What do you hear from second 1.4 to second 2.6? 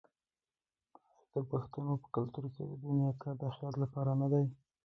د پښتنو په کلتور